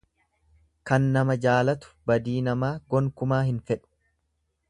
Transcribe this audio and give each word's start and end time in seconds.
Kan 0.91 1.03
nama 1.17 1.35
jaalatu 1.43 1.91
badii 2.11 2.41
namaa 2.49 2.73
gonkuma 2.95 3.43
hin 3.51 3.63
fedhu. 3.69 3.93